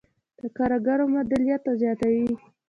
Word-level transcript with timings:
د 0.39 0.41
کارګرو 0.57 1.05
مولدیت 1.13 1.63
زیاتوي. 1.81 2.27